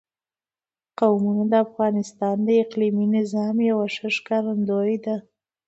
قومونه 0.99 1.43
د 1.51 1.53
افغانستان 1.67 2.35
د 2.43 2.49
اقلیمي 2.63 3.05
نظام 3.17 3.55
یوه 3.69 3.85
ښه 3.95 4.07
ښکارندوی 4.17 4.95
ده. 5.05 5.15